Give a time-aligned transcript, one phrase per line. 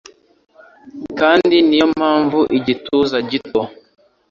[1.19, 3.61] kandi niyo mpamvu igituza gito